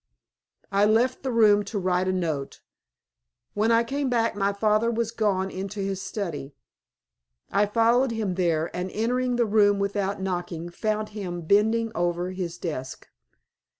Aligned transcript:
I 0.71 0.85
left 0.85 1.21
the 1.21 1.31
room 1.31 1.63
to 1.65 1.77
write 1.77 2.07
a 2.07 2.11
note. 2.11 2.61
When 3.53 3.71
I 3.71 3.83
came 3.83 4.09
back 4.09 4.35
my 4.35 4.51
father 4.51 4.91
had 4.91 5.15
gone 5.15 5.51
into 5.51 5.79
his 5.79 6.01
study. 6.01 6.55
I 7.51 7.67
followed 7.67 8.09
him 8.09 8.33
there, 8.33 8.75
and, 8.75 8.89
entering 8.89 9.35
the 9.35 9.45
room 9.45 9.77
without 9.77 10.19
knocking, 10.19 10.69
found 10.69 11.09
him 11.09 11.41
bending 11.41 11.91
over 11.93 12.31
his 12.31 12.57
desk. 12.57 13.09